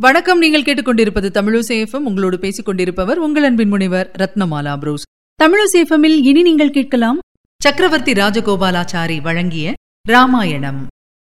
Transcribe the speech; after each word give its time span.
வணக்கம். 0.00 0.38
நீங்கள் 0.38 0.62
கேட்டுக்கொண்டிருப்பது 0.62 1.28
தமிழசேஃபம் 1.38 2.04
உங்களோடு 2.04 2.38
பேசிக் 2.38 2.64
கொண்டிருப்பவர் 2.64 3.18
உங்கள் 3.18 3.42
அன்பின் 3.42 3.68
முனைவர் 3.68 4.10
ரத்னமாலா 4.18 4.78
புரூஸ். 4.78 5.02
தமிழசேஃபமில் 5.42 6.18
இனி 6.22 6.42
நீங்கள் 6.42 6.70
கேட்கலாம் 6.70 7.18
சக்கரவர்த்தி 7.62 8.12
ராஜகோபாலாச்சாரி 8.12 9.20
வழங்கிய 9.20 9.72
ராமாயணம். 10.08 10.86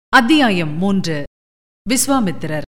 அத்தியாயம் 0.09 0.73
மூன்று. 0.77 1.23
விஸ்வாமித்திரர். 1.89 2.67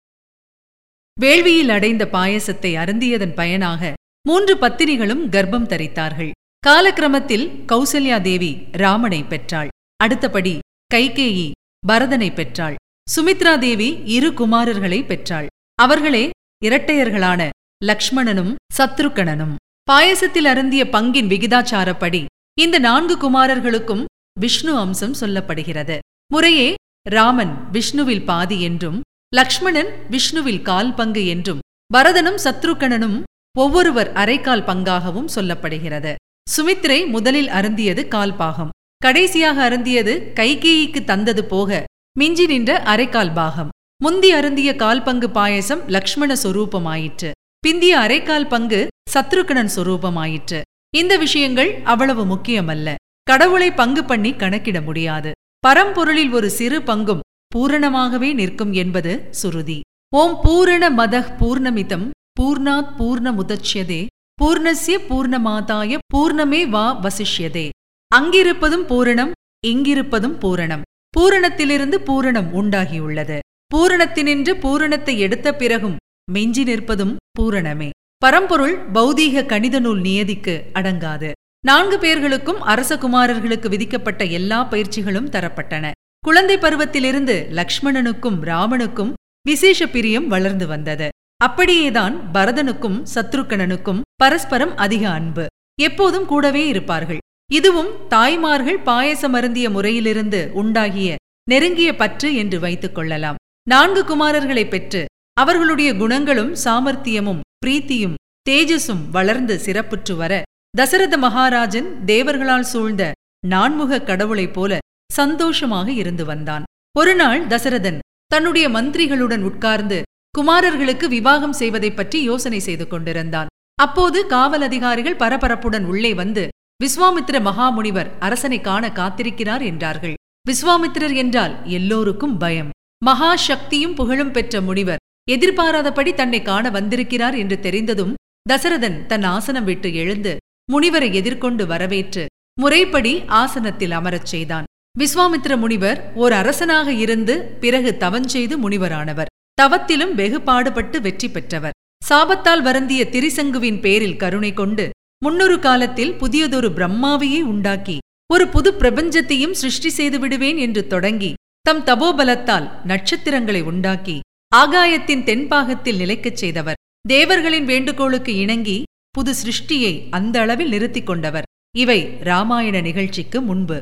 வேள்வியில் 1.22 1.68
அடைந்த 1.68 2.10
பாயசத்தை 2.12 2.74
அருந்தியதன் 2.84 3.36
பயனாக 3.36 3.94
மூன்று 4.28 4.56
பத்தினிகளும் 4.56 5.26
கர்ப்பம் 5.30 5.70
தரித்தார்கள். 5.74 6.32
காலக்கிரமத்தில் 6.68 7.48
கௌசல்யா 7.68 8.21
தேவி 8.21 8.52
ராமனை 8.71 9.24
பெற்றாள். 9.24 9.68
அடுத்தபடி 9.98 10.60
கைகேயி 10.94 11.52
பரதனை 11.88 12.34
பெற்றாள். 12.34 12.76
சுமித்ரா 13.16 13.60
தேவி 13.60 14.02
இரு 14.06 14.32
குமாரர்களை 14.32 15.06
பெற்றாள். 15.06 15.48
அவர்களே 15.84 16.30
இரட்டையர்களான 16.66 17.41
லக்ஷ்மணனும் 17.85 18.54
சத்ருக்கணனும். 18.77 19.54
பாயசத்தில் 19.91 20.45
அருந்திய 20.45 20.84
பங்கின் 20.85 21.30
விகிதாச்சாரப்படி 21.34 22.21
இந்த 22.62 22.80
நான்கு 22.80 23.16
குமாரர்களுக்கும் 23.17 24.04
விஷ்ணு 24.40 24.73
அம்சம் 24.76 25.16
சொல்லப்படுகிறது. 25.20 25.98
முறையே 26.34 26.73
ராமன் 27.09 27.54
விஷ்ணுவில் 27.71 28.26
பாதி 28.26 28.62
என்றும் 28.62 28.99
லக்ஷ்மணன் 29.35 29.91
விஷ்ணுவில் 30.09 30.62
கால் 30.62 30.94
பங்கு 30.94 31.23
என்றும் 31.27 31.63
பரதனும் 31.93 32.40
சத்ருக்கணனும் 32.43 33.18
ஒவ்வொருவர் 33.57 34.12
அரைக்கால் 34.13 34.68
பங்காகவும் 34.70 35.32
சொல்லப்படுகிறது. 35.35 36.13
சுமித்ரை 36.55 36.99
முதலில் 37.07 37.48
அருந்தியது 37.48 38.07
கால் 38.07 38.35
பாகம். 38.35 38.73
கடைசியாக 38.98 39.57
அருந்தியது 39.70 40.13
கைகேயிக்கு 40.35 41.04
தந்தது 41.04 41.46
போக 41.46 41.84
மிஞ்சி 42.20 42.46
நின்ற 42.46 42.71
அரைக்கால் 42.85 43.34
பாகம். 43.34 43.70
முந்தி 44.02 44.34
அருந்திய 44.34 44.76
கால் 44.76 45.03
பங்கு 45.03 45.30
பாயசம் 45.30 45.88
லக்ஷ்மண 45.88 46.35
சொரூபமாயிற்று. 46.44 47.31
பிந்திய 47.67 47.94
அரைக்கால் 47.95 48.48
பங்கு 48.48 48.88
சத்ருகணன் 49.13 49.70
சொரூபமாயிற்று. 49.76 50.62
இந்த 50.98 51.18
விஷயங்கள் 51.18 51.82
அவ்வளவு 51.84 52.24
முக்கியமல்ல. 52.26 52.96
கடவுளை 53.24 53.71
பங்கு 53.71 54.04
பண்ணி 54.04 54.35
கணக்கிட 54.35 54.82
முடியாது. 54.82 55.32
பரம்பொருளில் 55.68 56.32
ஒரு 56.32 56.49
சிறு 56.49 56.79
பங்கும் 56.79 57.20
பூரணமாகவே 57.55 58.34
நிற்கும் 58.34 58.71
என்பது 58.71 59.27
சுருதி. 59.32 59.79
ஓம் 60.15 60.40
பூரண 60.43 60.90
மதஹ் 60.90 61.35
பூர்ணமிதம் 61.40 62.09
பூர்ணாத் 62.41 62.96
பூர்ணமுதட்சியதே 62.99 64.06
பூர்ணசிய 64.41 64.97
பூர்ணமாதாய 65.09 65.97
பூர்ணமே 66.13 66.69
வா 66.69 67.02
வசிஷ்யதே. 67.02 67.69
அங்கிருப்பதும் 68.16 68.88
பூரணம் 68.88 69.31
இங்கிருப்பதும் 69.68 70.40
பூரணம். 70.44 70.81
பூரணத்திலிருந்து 71.18 71.97
பூரணம் 72.07 72.50
உண்டாகியுள்ளது. 72.53 73.40
பூரணத்தினின்று 73.75 74.51
பூரணத்தை 74.53 75.19
எடுத்த 75.19 75.56
பிறகும் 75.56 75.97
மெஞ்சி 76.31 76.63
நிற்பதும் 76.63 77.16
பூரணமே. 77.39 77.89
பரம்பொருள் 78.17 78.73
பௌதீக 78.94 79.45
கணித 79.45 79.79
நூல் 79.79 80.01
நியதிக்கு 80.01 80.56
அடங்காது. 80.73 81.29
நான்கு 81.66 81.97
பேர்களுக்கும் 82.00 82.63
அரசகுமாரர்களுக்கு 82.63 83.67
விதிக்கப்பட்ட 83.67 84.23
எல்லா 84.38 84.59
பயிற்சிகளும் 84.69 85.29
தரப்பட்டன. 85.35 85.91
குழந்தை 86.19 86.57
பருவத்திலிருந்து 86.57 87.35
லக்ஷ்மணனுக்கும் 87.59 88.40
ராமனுக்கும் 88.41 89.13
விசேஷ 89.41 89.88
பிரியம் 89.88 90.28
வளர்ந்து 90.28 90.67
வந்தது. 90.67 91.09
அப்படியேதான் 91.44 92.16
பரதனுக்கும் 92.34 93.00
சத்ருக்கணனுக்கும் 93.16 94.01
பரஸ்பரம் 94.16 94.75
அதிக 94.78 95.09
அன்பு. 95.09 95.45
எப்போதும் 95.79 96.25
கூடவே 96.25 96.67
இருப்பார்கள். 96.67 97.22
இதுவும் 97.51 97.91
தாய்மார்கள் 98.07 98.79
பாயசமருந்திய 98.85 99.69
முறையிலிருந்து 99.69 100.50
உண்டாகிய 100.53 101.16
நெருங்கிய 101.50 101.95
பற்று 101.95 102.35
என்று 102.35 102.59
வைத்துக் 102.59 102.95
கொள்ளலாம். 102.95 103.38
நான்கு 103.68 104.02
குமாரர்களை 104.03 104.68
பெற்று 104.68 105.06
அவர்களுடைய 105.34 105.96
குணங்களும் 105.96 106.56
சாமர்த்தியமும் 106.63 107.40
பிரீத்தியும் 107.66 108.13
தேஜஸும் 108.50 109.09
வளர்ந்து 109.12 109.56
சிறப்புற்று 109.66 110.16
வர 110.16 110.41
தசரத 110.78 111.18
மகாராஜன் 111.18 112.06
தேவர்களால் 112.06 112.69
சூழ்ந்த 112.72 113.12
நான்முக 113.47 114.02
கடவுளைப் 114.02 114.53
போல 114.53 114.78
சந்தோஷமாக 115.14 115.92
இருந்து 115.92 116.25
வந்தான். 116.25 116.64
ஒருநாள் 117.00 117.47
தசரதன் 117.47 118.00
தன்னுடைய 118.25 118.70
மந்திரிகளுடன் 118.70 119.42
உட்கார்ந்து 119.42 120.02
குமாரர்களுக்கு 120.38 121.06
விவாகம் 121.08 121.53
செய்வதைப் 121.53 121.96
பற்றி 121.96 122.24
யோசனை 122.24 122.59
செய்து 122.59 122.88
கொண்டிருந்தான். 122.88 123.47
அப்போது 123.76 124.26
காவல் 124.26 124.62
அதிகாரிகள் 124.62 125.16
பரபரப்புடன் 125.16 125.86
உள்ளே 125.86 126.14
வந்து 126.14 126.47
விஸ்வாமித்திர 126.84 127.38
மகாமுனிவர் 127.40 128.09
அரசனை 128.20 128.62
காண 128.62 128.88
காத்திருக்கிறார் 128.88 129.64
என்றார்கள். 129.66 130.14
விஸ்வாமித்திரர் 130.50 131.16
என்றால் 131.16 131.66
எல்லோருக்கும் 131.66 132.38
பயம். 132.38 132.70
மகா 133.02 133.36
சக்தியும் 133.36 133.94
புகழும் 133.94 134.32
பெற்ற 134.32 134.62
முனிவர். 134.62 135.02
எதிர்பாராதபடி 135.32 136.14
தன்னை 136.14 136.42
காண 136.42 136.70
வந்திருக்கிறார் 136.70 137.36
என்று 137.38 137.60
தெரிந்ததும் 137.60 138.14
தசரதன் 138.50 139.06
தன் 139.06 139.24
ஆசனம் 139.24 139.64
விட்டு 139.64 139.90
எழுந்து 139.94 140.38
முனிவரை 140.74 141.14
எதிர்கொண்டு 141.14 141.64
வரவேற்று 141.68 142.26
முறைப்படி 142.62 143.14
ஆசனத்தில் 143.28 143.92
அமரச் 143.92 144.26
செய்தான். 144.26 144.68
விஸ்வாமித்திர 145.00 145.54
முனிவர் 145.58 146.00
ஓர் 146.16 146.32
அரசனாக 146.32 146.92
இருந்து 146.94 147.36
பிறகு 147.64 147.92
தவஞ்செய்து 148.00 148.56
முனிவரானவர். 148.64 149.32
தவத்திலும் 149.62 150.14
வெகு 150.14 150.42
பாடுபட்டு 150.42 151.02
வெற்றி 151.02 151.30
பெற்றவர். 151.30 151.78
சாபத்தால் 152.09 152.62
வருந்திய 152.62 153.02
திரிசங்குவின் 153.12 153.80
பேரில் 153.80 154.16
கருணை 154.16 154.54
கொண்டு 154.54 154.90
முன்னொரு 155.26 155.59
காலத்தில் 155.59 156.14
புதியதொரு 156.14 156.70
பிரம்மாவையே 156.78 157.42
உண்டாக்கி 157.54 157.98
ஒரு 158.34 158.48
புது 158.48 158.70
பிரபஞ்சத்தையும் 158.74 159.58
சிருஷ்டி 159.62 159.90
செய்து 159.90 160.18
விடுவேன் 160.20 160.58
என்று 160.58 160.82
தொடங்கி 160.88 161.32
தம் 161.69 161.85
தபோபலத்தால் 161.85 162.72
நட்சத்திரங்களை 162.84 163.62
உண்டாக்கி 163.62 164.19
ஆகாயத்தின் 164.56 165.24
தென்பாகத்தில் 165.24 165.96
நிலைக்கச் 165.96 166.35
செய்தவர். 166.35 166.75
தேவர்களின் 167.09 167.66
வேண்டுகோளுக்கு 167.66 168.35
இணங்கி 168.35 168.84
புது 169.09 169.34
சிருஷ்டியை 169.34 170.08
அந்த 170.09 170.41
அளவில் 170.41 170.69
நிறுத்திக் 170.69 171.06
கொண்டவர். 171.06 171.44
இவை 171.78 172.18
ராமாயண 172.19 172.81
நிகழ்ச்சிக்கு 172.81 173.41
முன்பு. 173.41 173.79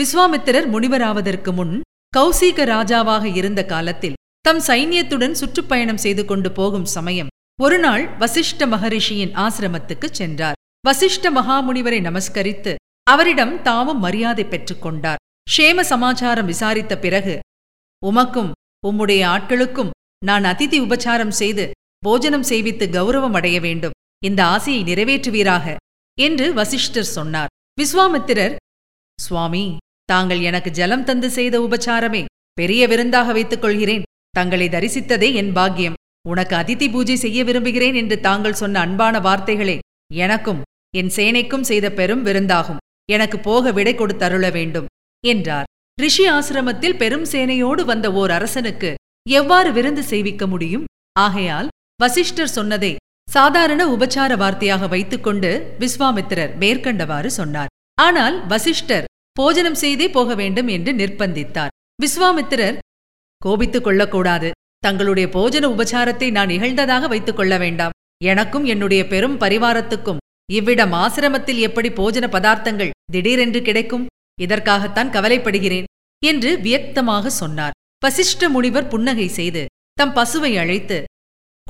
விஸ்வாமித்திரர் 0.00 0.68
முனிவராவதற்கு 0.70 1.52
முன் 1.52 1.80
கௌசீக 2.16 2.64
ராஜாவாக 2.64 3.36
இருந்த 3.36 3.64
காலத்தில் 3.64 4.14
தம் 4.40 4.58
சைன்யத்துடன் 4.58 5.30
சுற்றுப்பயணம் 5.30 5.96
செய்து 5.96 6.24
கொண்டு 6.24 6.52
போகும் 6.52 6.84
சமயம் 6.84 7.28
ஒருநாள் 7.62 8.16
வசிஷ்ட 8.18 8.66
மகரிஷியின் 8.66 9.34
ஆசிரமத்துக்குச் 9.34 10.12
சென்றார். 10.12 10.54
வசிஷ்ட 10.88 11.30
மகாமுனிவரை 11.34 12.00
நமஸ்கரித்து 12.00 12.74
அவரிடம் 13.02 13.62
தாமும் 13.62 13.98
மரியாதை 13.98 14.44
பெற்றுக்கொண்டார் 14.44 15.16
ஷேம 15.46 15.80
சமாச்சாரம் 15.80 16.46
விசாரித்த 16.46 16.94
பிறகு 16.98 17.34
உமக்கும் 18.02 18.50
உம்முடைய 18.86 19.22
ஆட்களுக்கும் 19.34 19.90
நான் 20.28 20.44
அதிதி 20.44 20.78
உபச்சாரம் 20.84 21.34
செய்து 21.40 21.64
போஜனம் 22.06 22.46
செய்வித்து 22.50 22.86
கௌரவம் 22.96 23.36
அடைய 23.38 23.58
வேண்டும். 23.60 23.94
இந்த 24.24 24.40
ஆசையை 24.44 24.82
நிறைவேற்றுவீராக 24.84 25.76
என்று 26.18 26.46
வசிஷ்டர் 26.52 27.12
சொன்னார். 27.16 27.52
விஸ்வாமித்திரர் 27.80 28.54
சுவாமி 29.18 29.64
தாங்கள் 30.12 30.40
எனக்கு 30.40 30.70
ஜலம் 30.70 31.04
தந்து 31.04 31.28
செய்த 31.30 31.60
உபச்சாரமே 31.60 32.22
பெரிய 32.58 32.86
விருந்தாக 32.86 33.32
வைத்துக் 33.32 33.62
கொள்கிறேன். 33.64 34.06
தங்களை 34.30 34.68
தரிசித்ததே 34.68 35.28
என் 35.34 35.52
பாக்கியம். 35.52 35.98
உனக்கு 36.28 36.54
அதிதி 36.56 36.88
பூஜை 36.90 37.16
செய்ய 37.16 37.38
விரும்புகிறேன் 37.44 37.94
என்று 37.94 38.18
தாங்கள் 38.20 38.60
சொன்ன 38.62 38.80
அன்பான 38.80 39.20
வார்த்தைகளே 39.20 39.76
எனக்கும் 40.24 40.62
என் 41.00 41.12
சேனைக்கும் 41.16 41.68
செய்த 41.70 41.86
பெரும் 42.00 42.26
விருந்தாகும். 42.26 42.82
எனக்கு 43.12 43.38
போக 43.48 43.72
விடை 43.78 43.94
கொடுத்தருள 43.94 44.52
வேண்டும். 44.58 44.86
என்றார். 45.32 45.68
ரிஷி 45.98 46.24
ஆசிரமத்தில் 46.28 46.98
பெரும் 47.02 47.26
சேனையோடு 47.32 47.82
வந்த 47.90 48.06
ஓர் 48.20 48.32
அரசனுக்கு 48.36 48.90
எவ்வாறு 49.26 49.70
விருந்து 49.72 50.02
செய்விக்க 50.02 50.46
முடியும்? 50.46 50.84
ஆகையால் 51.16 51.68
வசிஷ்டர் 52.02 52.54
சொன்னதை 52.56 52.92
சாதாரண 53.28 53.82
உபச்சார 53.94 54.32
வார்த்தையாக 54.42 54.88
வைத்துக்கொண்டு 54.94 55.50
விஸ்வாமித்திரர் 55.82 56.52
மேற்கண்டவாறு 56.62 57.30
சொன்னார். 57.38 57.70
ஆனால் 57.98 58.36
வசிஷ்டர் 58.46 59.08
போஜனம் 59.36 59.78
செய்தே 59.82 60.06
போக 60.16 60.34
வேண்டும் 60.40 60.68
என்று 60.68 60.92
நிர்பந்தித்தார் 60.92 61.72
விஸ்வாமித்திரர் 62.02 62.76
கோபித்துக் 63.40 63.86
கொள்ளக்கூடாது. 63.86 64.50
தங்களுடைய 64.78 65.26
போஜன 65.36 65.64
உபச்சாரத்தை 65.74 66.28
நான் 66.30 66.52
இகழ்ந்ததாக 66.56 67.08
வைத்துக் 67.12 67.38
கொள்ள 67.38 67.54
வேண்டாம். 67.58 67.94
எனக்கும் 68.24 68.66
என்னுடைய 68.72 69.02
பெரும் 69.12 69.36
பரிவாரத்துக்கும் 69.42 70.22
இவ்விடம் 70.58 70.94
ஆசிரமத்தில் 71.02 71.60
எப்படி 71.68 71.88
போஜன 71.98 72.26
பதார்த்தங்கள் 72.34 72.94
திடீரென்று 73.12 73.62
கிடைக்கும்? 73.62 74.04
இதற்காகத்தான் 74.42 75.10
கவலைப்படுகிறேன் 75.10 75.84
என்று 76.24 76.58
வியக்தமாக 76.62 77.26
சொன்னார். 77.26 77.72
வசிஷ்ட 78.06 78.48
முனிவர் 78.48 78.88
புன்னகை 78.88 79.28
செய்து 79.28 79.64
தம் 79.92 80.14
பசுவை 80.16 80.58
அழைத்து 80.58 81.04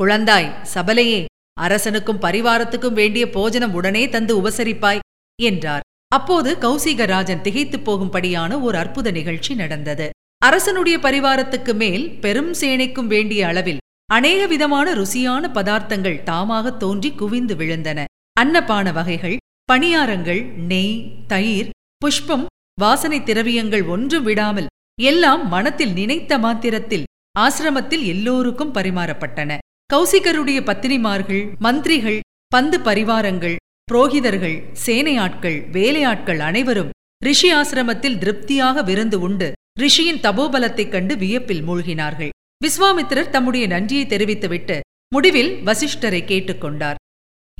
குழந்தாய் 0.01 0.55
சபலையே 0.75 1.25
அரசனுக்கும் 1.61 2.21
பரிவாரத்துக்கும் 2.21 2.93
வேண்டிய 2.93 3.31
போஜனம் 3.31 3.75
உடனே 3.75 4.09
தந்து 4.09 4.43
உபசரிப்பாய் 4.43 4.99
என்றார். 5.43 5.81
அப்போது 6.09 6.51
கௌசிகராஜன் 6.55 7.41
திகைத்துப் 7.41 7.91
போகும்படியான 7.91 8.61
ஒரு 8.61 8.79
அற்புத 8.79 9.11
நிகழ்ச்சி 9.11 9.55
நடந்தது. 9.55 10.11
அரசனுடைய 10.39 10.99
பரிவாரத்துக்கு 10.99 11.75
மேல் 11.75 12.19
பெரும் 12.19 12.53
சேனைக்கும் 12.53 13.07
வேண்டிய 13.07 13.47
அளவில் 13.47 13.83
அநேக 14.13 14.47
விதமான 14.47 14.95
ருசியான 14.95 15.49
பதார்த்தங்கள் 15.53 16.23
தாமாக 16.23 16.77
தோன்றி 16.77 17.11
குவிந்து 17.13 17.55
விழுந்தன. 17.55 18.05
அன்னபான 18.41 18.93
வகைகள் 18.93 19.37
பணியாரங்கள் 19.73 20.43
நெய் 20.45 21.25
தயிர் 21.27 21.71
புஷ்பம் 21.97 22.47
வாசனை 22.81 23.23
திரவியங்கள் 23.23 23.87
ஒன்றும் 23.87 24.25
விடாமல் 24.25 24.67
எல்லாம் 25.03 25.49
மனத்தில் 25.49 25.93
நினைத்த 25.93 26.39
மாத்திரத்தில் 26.39 27.05
ஆசிரமத்தில் 27.39 28.07
எல்லோருக்கும் 28.07 28.75
பரிமாறப்பட்டன. 28.75 29.59
கௌசிகருடைய 29.95 30.61
பத்தினிமார்கள் 30.61 31.59
மந்திரிகள் 31.59 32.21
பந்து 32.47 32.79
பரிவாரங்கள் 32.79 33.57
புரோகிதர்கள் 33.93 34.75
சேனையாட்கள் 34.87 35.71
வேலையாட்கள் 35.71 36.39
அனைவரும் 36.39 36.91
ரிஷி 37.25 37.55
ஆசிரமத்தில் 37.55 38.19
திருப்தியாக 38.19 38.83
விருந்து 38.83 39.21
உண்டு. 39.21 39.53
ரிஷியின் 39.81 40.21
தபோபலத்தைக் 40.21 40.89
கண்டு 40.89 41.17
வியப்பில் 41.17 41.69
மூழ்கினார்கள். 41.69 42.29
விஸ்வாமித்திரர் 42.65 43.31
தம்முடைய 43.31 43.67
நன்றியை 43.67 44.07
தெரிவித்துவிட்டு 44.07 44.81
முடிவில் 45.15 45.61
வசிஷ்டரை 45.65 46.23
கேட்டுக்கொண்டார் 46.25 46.95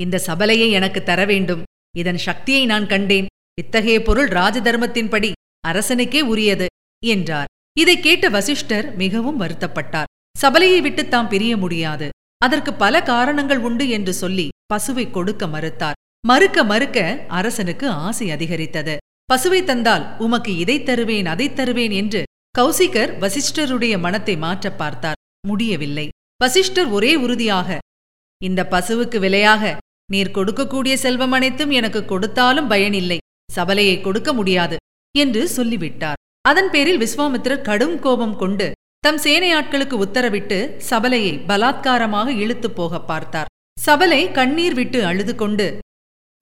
இந்த 0.01 0.23
சபலையை 0.27 0.71
எனக்கு 0.71 1.03
தர 1.03 1.25
வேண்டும். 1.25 1.63
இதன் 1.97 2.19
சக்தியை 2.19 2.67
நான் 2.67 2.87
கண்டேன். 2.87 3.27
இத்தகைய 3.61 4.03
பொருள் 4.03 4.29
ராஜதர்மத்தின்படி 4.29 5.33
அரசனுக்கே 5.69 6.21
உரியது 6.21 6.67
என்றார். 7.07 7.47
இதைக் 7.79 8.03
கேட்ட 8.03 8.29
வசிஷ்டர் 8.29 8.97
மிகவும் 8.97 9.41
வருத்தப்பட்டார். 9.41 10.05
சபலையை 10.43 10.81
விட்டு 10.81 11.09
தாம் 11.09 11.29
பிரிய 11.29 11.57
முடியாது. 11.57 12.09
அதற்கு 12.39 12.75
பல 12.75 13.03
காரணங்கள் 13.03 13.59
உண்டு 13.59 13.89
என்று 13.89 14.13
சொல்லி 14.13 14.49
பசுவை 14.75 15.11
கொடுக்க 15.11 15.47
மறுத்தார். 15.47 15.93
மறுக்க 16.27 16.65
மறுக்க 16.65 17.25
அரசனுக்கு 17.29 17.89
ஆசை 17.89 18.31
அதிகரித்தது. 18.31 18.97
பசுவை 19.33 19.65
தந்தால் 19.65 20.19
உமக்கு 20.19 20.57
இதை 20.57 20.83
தருவேன் 20.83 21.27
அதை 21.27 21.53
தருவேன் 21.53 21.91
என்று 21.91 22.25
கௌசிகர் 22.59 23.19
வசிஷ்டருடைய 23.19 23.99
மனத்தை 23.99 24.37
மாற்றப் 24.37 24.79
பார்த்தார். 24.79 25.15
முடியவில்லை. 25.47 26.09
வசிஷ்டர் 26.37 26.87
ஒரே 26.87 27.15
உறுதியாக 27.15 27.79
இந்த 28.43 28.67
பசுவுக்கு 28.71 29.19
விலையாக 29.19 29.77
நீர் 30.11 30.31
கொடுக்கக்கூடிய 30.31 30.95
செல்வம் 30.95 31.33
அனைத்தும் 31.33 31.71
எனக்கு 31.71 32.05
கொடுத்தாலும் 32.05 32.69
பயனில்லை. 32.69 33.19
சபலையை 33.57 33.97
கொடுக்க 34.01 34.33
முடியாது 34.33 34.77
என்று 35.15 35.43
சொல்லிவிட்டார். 35.49 36.21
அதன் 36.49 36.71
பேரில் 36.71 37.01
விஸ்வாமித்திரர் 37.01 37.67
கடும் 37.69 37.99
கோபம் 37.99 38.37
கொண்டு 38.37 38.67
தம் 38.99 39.19
சேனையாட்களுக்கு 39.19 39.97
உத்தரவிட்டு 40.05 40.59
சபலையை 40.91 41.33
பலாத்காரமாக 41.49 42.29
இழுத்துப் 42.29 42.77
போக 42.77 43.01
பார்த்தார். 43.01 43.51
சபலை 43.87 44.21
கண்ணீர் 44.33 44.75
விட்டு 44.75 45.05
அழுது 45.05 45.35
கொண்டு 45.35 45.67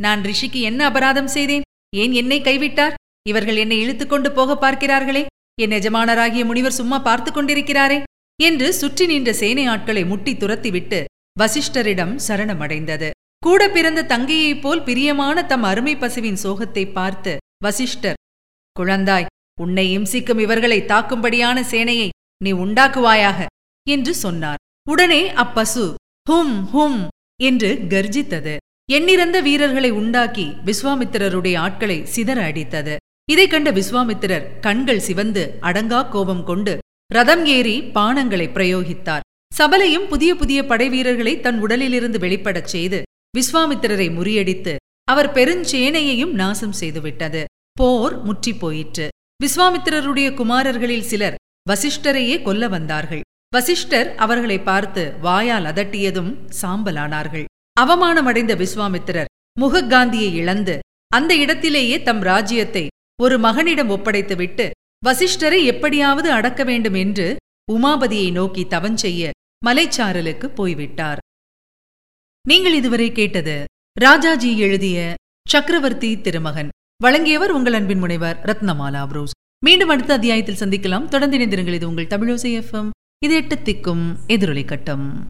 நான் 0.01 0.21
ரிஷிக்கு 0.23 0.61
என்ன 0.61 0.81
அபராதம் 0.91 1.27
செய்தேன்? 1.27 1.67
ஏன் 1.97 2.13
என்னை 2.13 2.41
கைவிட்டார்? 2.41 2.95
இவர்கள் 3.29 3.57
என்னை 3.57 3.79
இழுத்து 3.81 4.07
கொண்டு 4.07 4.33
போக 4.33 4.57
பார்க்கிறார்களே? 4.61 5.23
என் 5.61 5.71
எஜமானராகிய 5.71 6.45
முனிவர் 6.45 6.79
சும்மா 6.81 6.99
பார்த்து 6.99 7.31
கொண்டிருக்கிறாரே? 7.31 7.99
என்று 8.39 8.73
சுற்றி 8.73 9.07
நின்ற 9.07 9.33
சேனை 9.33 9.65
ஆட்களை 9.67 10.05
முட்டி 10.05 10.33
துரத்திவிட்டு 10.35 11.01
வசிஷ்டரிடம் 11.41 12.15
சரணமடைந்தது. 12.29 13.11
கூட 13.43 13.71
பிறந்த 13.71 14.03
தங்கையைப் 14.03 14.61
போல் 14.61 14.83
பிரியமான 14.83 15.45
தம் 15.45 15.63
அருமை 15.63 15.97
பசுவின் 15.97 16.37
சோகத்தை 16.43 16.93
பார்த்து 16.93 17.37
வசிஷ்டர் 17.63 18.15
குழந்தாய் 18.81 19.27
உன்னை 19.61 19.99
இம்சிக்கும் 19.99 20.39
இவர்களை 20.39 20.81
தாக்கும்படியான 20.81 21.63
சேனையை 21.71 22.09
நீ 22.45 22.53
உண்டாக்குவாயாக? 22.53 23.47
என்று 23.91 24.15
சொன்னார். 24.15 24.57
உடனே 24.91 25.33
அப்பசு 25.33 25.95
ஹும் 26.31 26.65
ஹும் 26.73 27.09
என்று 27.43 27.81
கர்ஜித்தது. 27.89 28.57
எண்ணிறந்த 28.93 29.41
வீரர்களை 29.41 29.91
உண்டாக்கி 29.91 30.47
விஸ்வாமித்திரருடைய 30.65 31.59
ஆட்களை 31.59 32.07
சிதற 32.17 32.41
அடித்தது. 32.49 32.97
இதைக் 33.31 33.51
கண்ட 33.51 33.73
விஸ்வாமித்திரர் 33.73 34.61
கண்கள் 34.61 35.01
சிவந்து 35.01 35.59
அடங்கா 35.63 36.09
கோபம் 36.09 36.45
கொண்டு 36.45 36.79
ரதம் 37.15 37.45
ஏறி 37.47 37.81
பானங்களை 37.81 38.49
பிரயோகித்தார். 38.49 39.21
சபலையும் 39.59 40.09
புதிய 40.09 40.35
புதிய 40.35 40.63
படைவீரர்களை 40.63 41.41
தன் 41.41 41.61
உடலிலிருந்து 41.61 42.19
வெளிப்படச் 42.19 42.67
செய்து 42.67 43.03
விஸ்வாமித்திரரை 43.37 44.07
முறியடித்து 44.15 44.73
அவர் 45.09 45.29
பெருஞ்சேனையையும் 45.33 46.35
நாசம் 46.41 46.75
செய்துவிட்டது. 46.81 47.43
போர் 47.81 48.15
முற்றிப் 48.23 48.61
போயிற்று 48.61 49.07
விஸ்வாமித்திரருடைய 49.45 50.29
குமாரர்களில் 50.35 51.09
சிலர் 51.11 51.39
வசிஷ்டரையே 51.71 52.37
கொல்ல 52.43 52.69
வந்தார்கள். 52.69 53.23
வசிஷ்டர் 53.57 54.15
அவர்களை 54.15 54.59
பார்த்து 54.61 55.03
வாயால் 55.21 55.65
அதட்டியதும் 55.65 56.31
சாம்பலானார்கள். 56.61 57.47
அவமானமடைந்த 57.81 58.53
விஸ்வாமித்திரர் 58.63 59.33
முகக்காந்தியை 59.61 60.31
இழந்து 60.33 60.77
அந்த 61.11 61.33
இடத்திலேயே 61.37 61.97
தம் 62.03 62.23
ராஜ்யத்தை 62.23 62.85
ஒரு 63.23 63.37
மகனிடம் 63.39 63.91
ஒப்படைத்துவிட்டு 63.91 64.67
வசிஷ்டரை 65.07 65.61
எப்படியாவது 65.65 66.29
அடக்க 66.31 66.63
வேண்டும் 66.65 66.95
என்று 66.95 67.27
உமாபதியை 67.73 68.31
நோக்கி 68.33 68.63
தவஞ்செய்ய 68.71 69.31
மலைச்சாரலுக்கு 69.67 70.47
போய்விட்டார். 70.59 71.21
நீங்கள் 72.49 72.75
இதுவரை 72.75 73.13
கேட்டது 73.13 73.65
ராஜாஜி 74.01 74.59
எழுதிய 74.59 75.15
சக்கரவர்த்தி 75.49 76.21
திருமகன். 76.21 76.69
வழங்கியவர் 77.03 77.51
உங்கள் 77.51 77.73
அன்பின் 77.73 77.99
முனைவர் 77.99 78.41
ரத்னமாலா 78.45 79.03
புரோஸ். 79.07 79.37
மீண்டும் 79.65 79.89
அடுத்த 79.89 80.15
அத்தியாயத்தில் 80.15 80.59
சந்திக்கலாம். 80.59 81.09
தொடர்ந்து 81.09 81.39
இணைந்திருங்கள். 81.39 81.73
இது 81.73 81.89
உங்கள் 81.89 82.07
தமிழோசை 82.07 82.63
எஃப்எம் 82.63 82.91
இது 83.25 83.35
எட்டு 83.35 83.55
திக்கும் 83.55 84.17
எதிரொலி 84.27 84.65
கட்டம். 84.65 85.27